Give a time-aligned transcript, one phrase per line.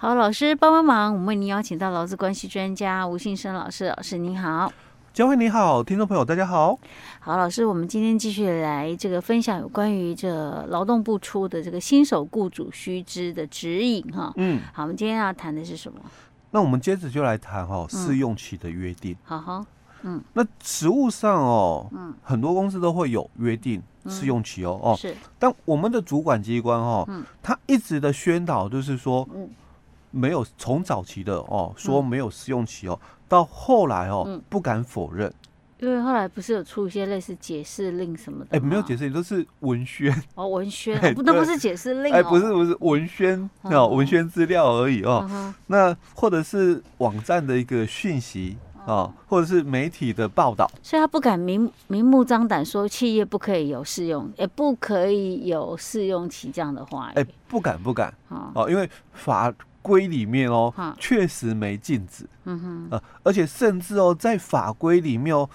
[0.00, 4.72] 好，老师帮帮忙，我们为您邀请到劳资关系专家吴信生老师，老师您好，
[5.12, 6.78] 佳慧你好，听众朋友大家好，
[7.18, 15.98] 好，老师，我们今天继续来这个分享有关于这劳动部出的这个新手雇主须知的指引哈，嗯，好，我们今天要谈的是什么？
[16.52, 19.66] 那我们接着就来谈哈试用期的约定，好好，
[20.02, 29.50] 嗯，那实务上哦，嗯，很多公司都会有约定试用期哦，哦是，但我们的主管机关哦，嗯，他一直的宣导就是说，嗯。
[30.10, 35.32] 没有从早期的哦说没有试用期哦，到后来哦不敢否认，
[35.80, 40.12] 因为后来不是有出一些类似解释令什么的，哎，没有解释令都是文宣。
[40.34, 58.12] 哦，文宣 不那不是解释令，哎，不是不是文宣哦，文宣资料而已哦，那或者是网站的一个讯息啊，或者是媒体的报道，所以他不敢明明目张胆说企业不可以有试用，也不可以有试用期这样的话，哎，不敢不敢。
[58.28, 59.52] 哦，因为法。
[59.88, 65.48] 规里面哦，确实没禁止，嗯哼，呃，而且甚至哦，在法规里面哦，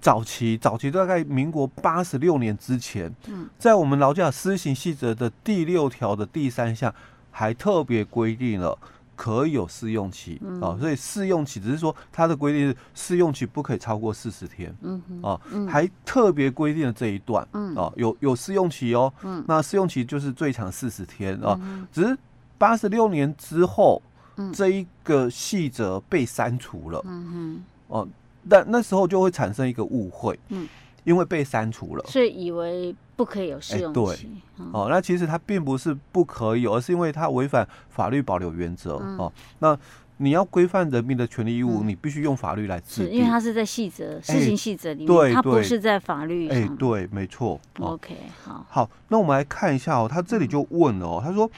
[0.00, 6.92] 早期早期大概民国八十六年之前，嗯，在我们劳基法施行细则的第六条的第三项，
[7.30, 8.76] 还特别规定了
[9.14, 10.40] 可以有试用期。
[10.60, 21.58] 啊，所以试用期只是说它的规定是试用期不可以超过四十天，嗯哼，啊，还特别规定了这一段，嗯，啊，有有试用期哦，嗯，那试用期就是最长四十天啊，
[21.92, 22.18] 只是。
[22.58, 24.00] 八十六年之后，
[24.36, 27.02] 嗯、这一个细则被删除了。
[27.04, 28.08] 嗯哼，哦，
[28.48, 30.38] 但那时候就会产生一个误会。
[30.48, 30.68] 嗯，
[31.04, 34.00] 因为被删除了，所以以为不可以有试用期。
[34.00, 38.98] 欸、对，嗯、哦，那其实它并不是不可以，而是因为它违反法律保留原则。
[39.02, 39.78] 嗯、哦，那
[40.16, 43.18] 你要规范人民的权利义务，嗯、你必须用法律来制定。
[43.18, 46.56] 因为它是在细则施行细则里面，欸、它不是在法律上。
[46.56, 47.60] 哎、欸，对，没错。
[47.78, 48.66] 哦、OK，好。
[48.68, 51.48] 好，那我们来看一下哦，他这里就问了哦，他说。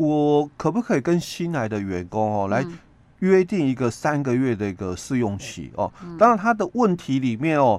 [0.00, 2.64] 我可不可以跟新来的员工哦来
[3.18, 5.92] 约定一个三个月的一个试用期哦？
[6.18, 7.78] 当然他的问题里面哦，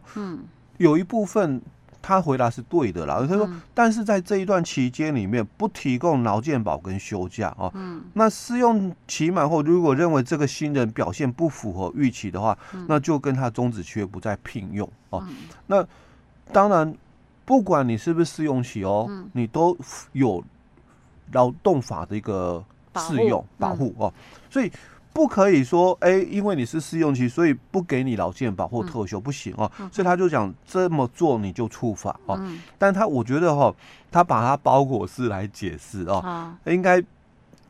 [0.78, 1.60] 有一部分
[2.00, 3.26] 他回答是对的啦。
[3.28, 7.74] 他说，但是在这一段期间里面不提供劳健保跟休假哦。
[8.14, 12.56] 那试用期满后，如果认为这个新人表现不符合预期的话，
[12.88, 15.26] 那就跟他终止契约，不再聘用哦。
[15.66, 15.84] 那
[16.54, 16.96] 当然，
[17.46, 19.76] 不管你是不是试用期哦，你都
[20.12, 20.44] 有。
[21.34, 22.64] 劳动法的一个
[22.98, 24.14] 适用保护哦，
[24.50, 24.72] 所以
[25.14, 29.70] 不可以说哎，因为你是试用期，所以不给你劳健保或特休不行哦。
[29.92, 32.42] 所以他就讲这么做你就触法哦。
[32.78, 33.74] 但他我觉得哈，
[34.10, 37.04] 他把它包裹式来解释哦，应该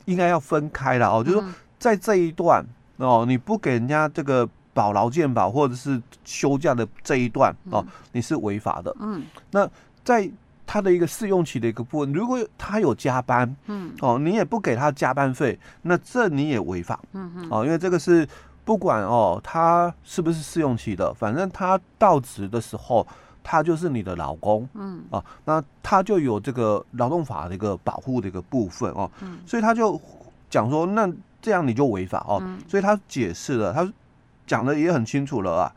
[0.04, 1.22] 应该要分开了哦。
[1.22, 1.48] 就是说
[1.78, 2.64] 在这一段
[2.96, 8.94] 哦，你不给人家这个保劳健保或者是休假的这一段哦，你是违法的。
[9.00, 9.68] 嗯，那
[10.04, 10.30] 在。
[10.72, 18.26] 他的一个试用期的一个部分，如果他有加班，嗯，哦，你也不给他加班费，那这你也违法，嗯嗯，哦，因为这个是
[18.64, 23.06] 不管哦，他是不是试用期的，反正他到职的时候，
[23.44, 30.00] 他就是你的老公，嗯，啊，那他就有这个劳动法的一个保护的一个部分哦，嗯，所以他就
[30.48, 31.06] 讲说，那
[31.42, 33.86] 这样你就违法哦，所以他解释了，他
[34.46, 35.72] 讲的也很清楚了啊。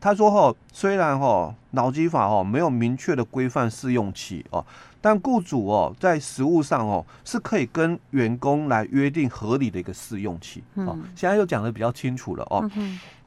[0.00, 4.64] 他说：“哈，虽然哈劳基法哈没有明确的规范试用期哦，
[5.00, 10.98] 但雇主哦在实务上哦是可以跟员工来约定合理的一个试用期哦。
[11.14, 12.68] 现在又讲的比较清楚了哦。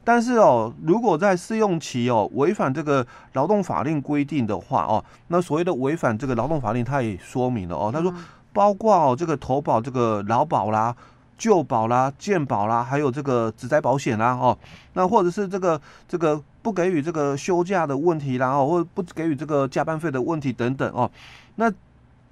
[0.04, 7.90] 但是哦，如果在试用期哦违反这个劳动法令规定的话哦，那所谓的违反这个劳动法令，他也说明了哦。
[7.92, 8.12] 他说，
[8.52, 10.94] 包括哦这个投保这个劳保啦。”
[11.36, 14.56] 旧保啦、健保啦，还有这个职灾保险啦，哦，
[14.92, 21.10] 那或者是这个这个不给予这个休假的问题啦，哦，或不给予这个加班费的问题等等哦，
[21.56, 21.72] 那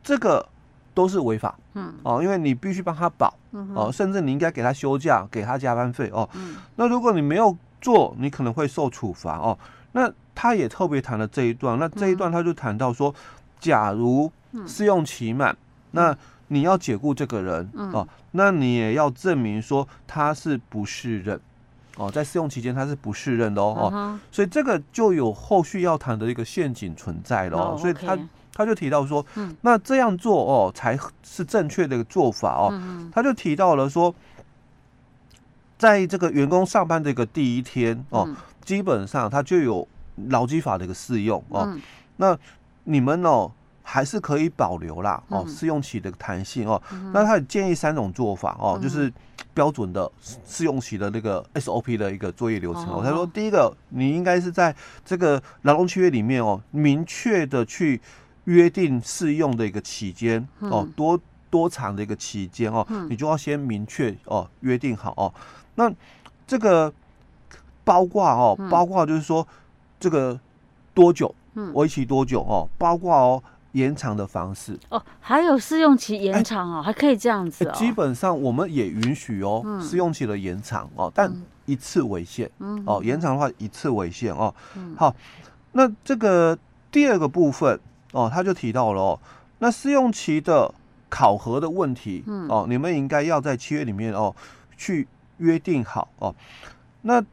[0.03, 0.47] 这个
[0.95, 3.35] 都是违法，嗯，哦，因为你必须帮他保，
[3.75, 6.29] 哦，甚至你应该给他休假、给他加班费哦，
[6.77, 9.59] 那如果你没有做，你可能会受处罚哦。
[9.95, 13.15] 那他也特别谈了这一段，那这一段他就谈到说，
[13.61, 14.33] 假如
[14.67, 15.55] 试用期满，
[15.91, 16.17] 那
[16.53, 21.41] 你要解雇这个人哦，那你也要证明说他是不适任
[21.97, 28.19] 哦，在试用期间他是不适任的哦，哦，所以这个就有后续要谈的一个陷阱存在了哦，所以他
[28.53, 29.25] 他就提到说，
[29.63, 32.69] 那这样做哦才是正确的一个做法哦，
[33.11, 34.15] 他就提到了说，
[35.79, 38.29] 在这个员工上班的一个第一天哦，
[38.63, 39.89] 基本上他就有
[40.29, 41.75] 劳基法的一个适用哦，
[42.19, 42.39] 那
[42.85, 43.51] 你们哦。
[43.83, 46.81] 还是可以保留啦，哦，试用期的弹性哦。
[47.13, 49.13] 那他也建议三种做法哦，就是
[49.53, 50.11] 标准的
[50.47, 53.03] 试用期的那个 SOP 的一个作业流程哦。
[53.05, 54.75] 他说，第一个，你应该是在
[55.05, 58.01] 这个劳动契约里面哦，明确的去
[58.45, 61.21] 约定试用的一个期间哦，多
[61.51, 65.35] 多长的一个期间哦，你就要先明确哦约定好哦。
[65.75, 65.93] 那
[66.47, 66.93] 这个
[67.85, 69.47] 包括哦，包括就是说
[69.99, 70.39] 这个
[70.95, 71.35] 多久，
[71.75, 73.43] 为期多久哦，包括哦。
[73.73, 77.73] 延长的方式哦，还有试用期延长哦，欸、还可以这样子哦。
[77.75, 81.33] 基本上我们也允许哦，试、嗯、用期的延长哦，但
[81.65, 82.51] 一次为限。
[82.59, 84.55] 嗯，哦，延长的话一次为限哦。
[84.77, 85.15] 嗯，好，
[85.73, 86.57] 那这个
[86.91, 87.79] 第二个部分
[88.13, 89.19] 哦，他就提到了哦，
[89.59, 90.75] 那试用期的
[91.09, 94.35] 考核的问题，嗯，哦，你们应该要在契约里面哦
[94.77, 95.09] 去
[95.39, 96.35] 约定好哦。
[97.03, 97.25] 那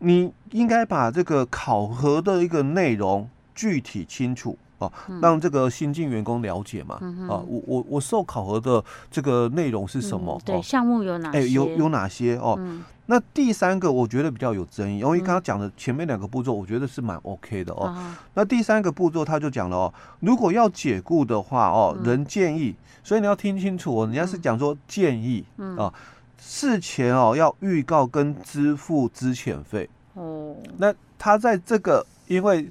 [0.00, 4.58] 你应该把这个考核的一个内容具体清楚。
[4.80, 6.98] 哦，让这个新进员工了解嘛。
[7.02, 10.40] 嗯、啊，我我我受考核的这个内容是什么？
[10.40, 11.38] 嗯、对，项目有哪些？
[11.38, 12.36] 哎、欸，有有哪些？
[12.36, 17.94] 哦，嗯、那第三个我觉得比较有争议，因为刚刚讲的前面两个步骤，我觉得是蛮 OK 的哦。
[17.94, 22.74] 嗯、那第三个步骤他就讲了哦，如果要解雇的话哦，人建议，
[23.04, 25.92] 所以你要听清楚哦，人家是讲说建议、嗯、啊，
[26.38, 29.88] 事前哦要预告跟支付资遣费。
[30.14, 32.66] 哦，那他在这个因为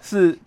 [0.00, 0.38] 是。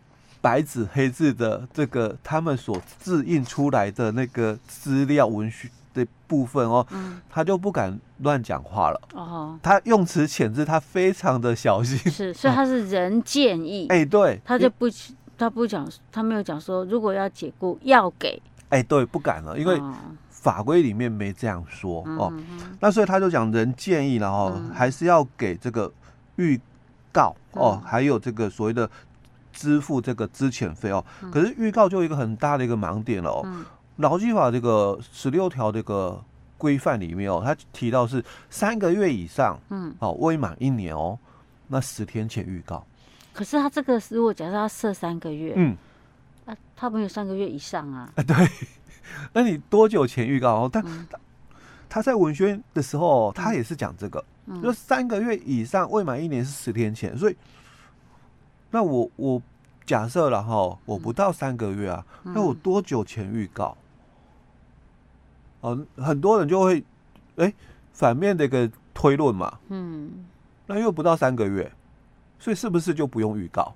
[0.44, 9.01] 白纸黑字的这个他们所制印出来的那个资料文书的部分哦，嗯、他就不敢乱讲话了。
[9.13, 11.98] 哦，他用词遣字，他非常的小心。
[12.12, 13.88] 是，所以他是人建议。
[13.94, 14.86] 哎、欸，对，他就不，
[15.38, 18.42] 他不讲，他没有讲说，如果要解雇要给。
[18.68, 19.81] 哎、欸，对，不敢了，因为
[20.30, 22.34] 法规里面没这样说、嗯、哦。
[22.81, 25.89] 那所以他就讲人建议，然后还是要给这个
[26.36, 26.60] 预
[27.13, 28.89] 告、嗯、哦，还有这个所谓的。
[29.54, 33.48] 支付这个资遣费哦，可是预告就有一个很大的一个盲点了哦。
[33.98, 36.20] 劳基法这个十六条这个
[36.58, 41.18] 规范里面哦，它提到是三个月以上，嗯，哦未满一年哦，
[41.68, 42.84] 那十天前预告。
[43.32, 45.78] 可是他这个如果假设他设三个月，嗯，
[46.46, 48.12] 啊，他没有三个月以上啊。
[48.16, 48.36] 啊， 对，
[49.32, 50.70] 那你多久前预告哦？
[50.74, 51.20] 但他
[51.88, 54.26] 他在文宣的时候，他也是讲这个，
[54.62, 57.38] 就三个月以上未满一年是十天前，所以。
[58.74, 59.40] 那我我
[59.86, 63.78] 假设了哈，我不到三个月啊，嗯、那我多久前预告？
[65.96, 66.80] 很多人就会
[67.36, 67.54] 哎、欸、
[67.94, 70.25] 反面的一个推论嘛，嗯，
[70.66, 71.72] 那又不到三个月，
[72.40, 73.75] 所以是不是就不用预告？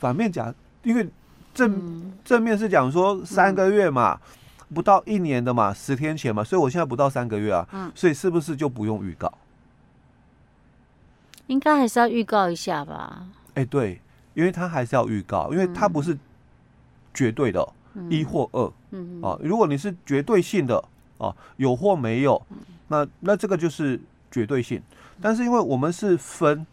[0.00, 0.52] 反面讲，
[0.82, 1.06] 因为
[1.52, 4.18] 正、嗯、正面是讲说三个月嘛，
[4.60, 9.30] 嗯、不到一年的嘛，十天前嘛，所以我现在不到三个月啊，嗯，所以是不是就不用预告？
[11.48, 13.26] 应该还是要预告一下吧。
[13.54, 14.00] 哎，欸、对，
[14.34, 16.18] 因为他还是要预告，因为他不是
[17.12, 20.82] 绝对的，嗯、一或二，嗯啊，如果你是绝对性的
[21.18, 22.40] 啊，有或没有，
[22.88, 24.82] 那那这个就是绝对性。
[25.22, 26.66] 但是因为我们是分，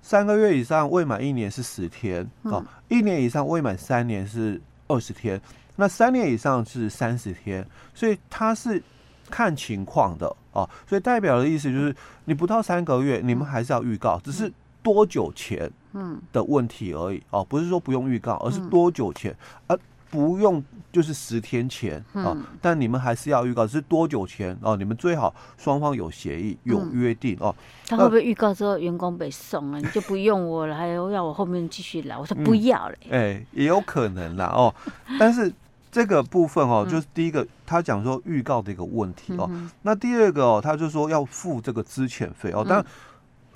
[0.00, 5.38] 三个月以上未满一年是十天啊，一年以上未满三年是二十天，
[5.76, 8.82] 那三年以上是三十天，所以它是
[9.28, 14.50] 看情况的啊，所以代表的意思就是你不到三个月，你们还是要预告，只是。
[14.82, 19.34] 多久前，嗯的问题而已哦，不是说不用预告，而是多久前，
[19.66, 19.78] 而
[20.10, 20.62] 不用
[20.92, 22.36] 就是十天前啊。
[22.60, 24.76] 但你们还是要预告，是多久前哦？
[24.76, 27.54] 你们最好双方有协议、有约定哦。
[27.86, 32.18] 他会不会预告之后员工被送了，你就不用我了， 还要要我后面继续来？
[32.18, 32.94] 我说不要了。
[33.10, 34.74] 哎，也有可能啦哦。
[35.18, 35.52] 但是
[35.90, 39.48] 这个部分哦，就是第一个他讲说预告的一个问题哦。
[39.82, 42.84] 那第二个哦，他就说要付这个资遣费哦，但。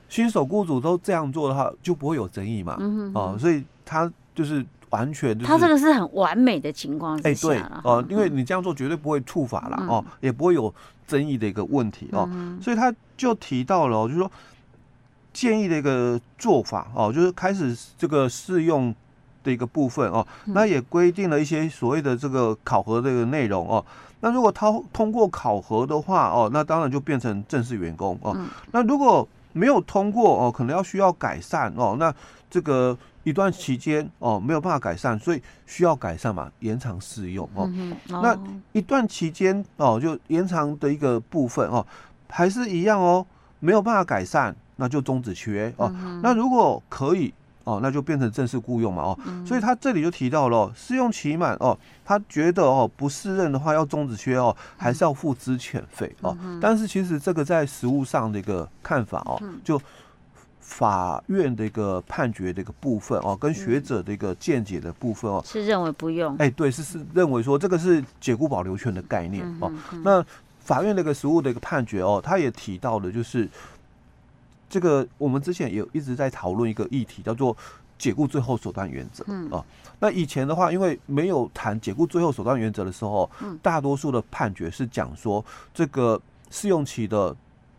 [0.08, 2.76] 新手雇主都这样做的话，就不会有争议嘛？
[3.14, 10.72] 哦，所以他就是完全就是，他这个是很完美的情况哎、欸，对哦，因为你这样做绝对不会触法了、嗯、哦，也不会有
[11.06, 14.30] 争议的一个问题哦，嗯、所以他就提到了，就是说
[15.32, 18.94] 建议的一个做法哦，就是开始这个试用
[19.42, 23.84] 的一个部分哦，嗯、那也规定了一些所谓的这个考核的一个内容哦，
[24.20, 31.96] 那如果他通过考核的话哦，那当然就变成正式员工哦，嗯、那如果没有通过哦，可能要需要改善哦。
[31.98, 32.14] 那
[32.50, 37.68] 这个一段期间哦，没有办法改善，所以需要改善嘛，延长试用哦。
[37.74, 38.38] 嗯哦，那
[38.72, 41.84] 一段期间哦，就延长的一个部分哦，
[42.28, 43.26] 还是一样哦，
[43.60, 45.90] 没有办法改善，那就终止契约哦。
[45.94, 47.32] 嗯、那如果可以。
[47.66, 56.36] 哦，那就变成正式雇佣嘛，哦，嗯、所以他这里就提到了试用期满哦，他觉得哦不适任的话要终止契约哦，还是要付资遣费哦。
[56.40, 59.82] 嗯、但是其实这个在实务上的一个看法哦，嗯、就
[60.60, 66.34] 法院的一个判决的一个部分哦，跟学者的一个见解的部分哦，是认为不用。
[66.34, 69.72] 哎、欸，对，是是认为说这个是解雇保留权的概念哦。
[70.04, 70.24] 那
[70.60, 73.48] 法院的一个实务的一个判决哦，他也提到了就是。
[74.68, 77.56] 这个我们之前也一直在讨论一个议题，叫做
[77.98, 79.24] 解雇最后手段原则。
[79.54, 79.64] 啊。
[79.98, 83.30] 那以前的话，因为没有谈解雇最后手段原则的时候，
[83.62, 86.20] 大多数的判决是讲说，这个
[86.50, 87.34] 试用期的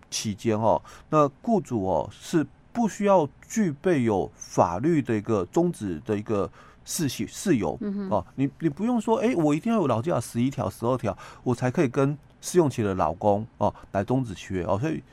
[0.10, 6.50] 期间哦，那雇主哦是不需要具备有法律的一个终止的一个
[6.86, 7.78] 事实事由。
[8.10, 14.64] 哦，你你不用说，哎，我一定要有劳基法十一条、十二条，我才可以跟试用期的老公哦来终止契约。
[14.64, 15.04] 哦，所以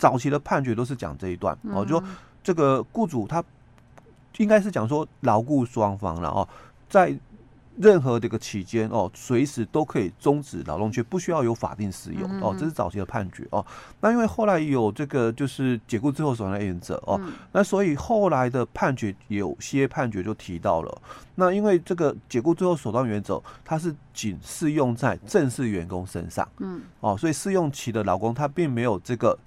[0.00, 2.04] 早期的判决都是讲这一段哦，就说
[2.42, 3.44] 这个雇主他。
[4.38, 6.48] 应该是讲说劳雇双方了哦，
[6.88, 7.14] 在
[7.76, 12.54] 任何这个期间哦，随时都可以终止劳动权，不需要有法定事由哦。
[12.58, 13.64] 这是早期的判决哦。
[14.00, 17.20] 那因为后来有这个就是解雇最后手段原则哦，
[17.52, 21.02] 那所以后来的判决有些判决就提到了，
[21.34, 29.38] 那因为这个解雇最后手段原则，它是仅适用在正式员工身上，嗯哦，所以试用期的劳工他并没有这个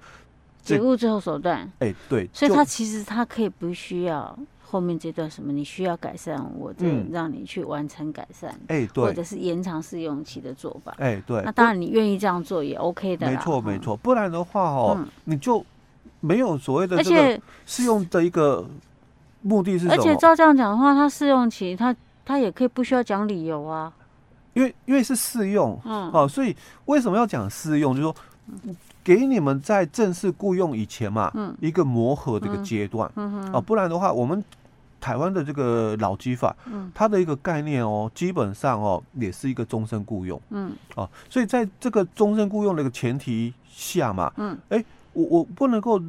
[0.63, 4.35] 解雇最后手段，哎对，所以他其实他可以不需要。
[4.65, 11.39] 后面这段什么你需要改善，我就让你去完成改善，哎、嗯，对，或者是延长试用期的做法，哎，对。
[11.45, 13.95] 那当然你愿意这样做也 OK 的，没错没错。
[13.95, 15.63] 不然的话哦，嗯、你就
[16.21, 18.67] 没有所谓的这个试用的一个
[19.43, 19.93] 目的是什么？
[19.93, 23.93] 而且照这样讲的话，他试用期他他也可以不需要讲理由啊，
[24.55, 27.93] 因为因为是试用，嗯，哦，所以为什么要讲试用？
[27.93, 28.15] 就是说。
[29.03, 34.43] 给你们在正式雇佣以前嘛，嗯、一个磨合的一个阶段，嗯嗯、啊，不然的话，我们
[35.01, 46.01] 台湾的这个劳基法，嗯、它的一个概念哦，基本上哦，也是一个终身雇佣，嗯，啊，所以在这个终身雇佣的一个前提下嘛，嗯，哎，我我不能够。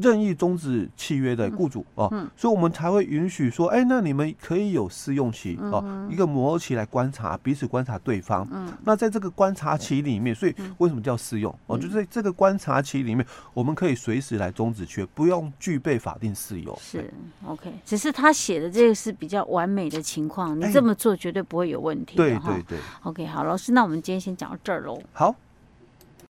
[0.00, 8.46] 任意终止契约的雇主哦，所以我们才会允许说，哎，那你们可以有试用期哦，一个磨合期来观察彼此观察对方。
[8.84, 11.76] 那在这个观察期里面，所以为什么叫试用哦？
[11.76, 16.78] 就在这个观察期里面，我们可以随时来终止契约，不用具备法定事由。
[16.80, 17.12] 是
[17.44, 22.14] OK，只是他写的这个是比较完美的情况，你这么做绝对不会有问题。
[22.14, 22.78] 对对对。
[23.02, 25.02] OK，好，老师，那我们今天先讲到这儿喽。
[25.12, 25.34] 好。